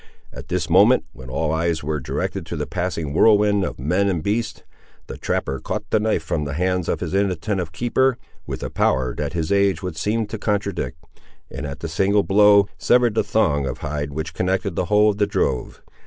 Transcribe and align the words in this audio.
At 0.33 0.47
this 0.47 0.67
moment, 0.67 1.05
when 1.13 1.29
all 1.29 1.51
eyes 1.51 1.83
were 1.83 1.99
directed 1.99 2.43
to 2.47 2.55
the 2.55 2.65
passing 2.65 3.13
whirlwind 3.13 3.63
of 3.63 3.77
men 3.77 4.09
and 4.09 4.23
beasts, 4.23 4.63
the 5.05 5.15
trapper 5.15 5.59
caught 5.59 5.87
the 5.91 5.99
knife 5.99 6.23
from 6.23 6.43
the 6.43 6.55
hands 6.55 6.89
of 6.89 7.01
his 7.01 7.13
inattentive 7.13 7.71
keeper, 7.71 8.17
with 8.47 8.63
a 8.63 8.71
power 8.71 9.13
that 9.13 9.33
his 9.33 9.51
age 9.51 9.83
would 9.83 9.93
have 9.93 9.99
seemed 9.99 10.31
to 10.31 10.39
contradict, 10.39 10.97
and, 11.51 11.67
at 11.67 11.83
a 11.83 11.87
single 11.87 12.23
blow, 12.23 12.67
severed 12.79 13.13
the 13.13 13.23
thong 13.23 13.67
of 13.67 13.77
hide 13.85 14.11
which 14.11 14.33
connected 14.33 14.75
the 14.75 14.85
whole 14.85 15.11
of 15.11 15.17
the 15.19 15.27
drove. 15.27 15.83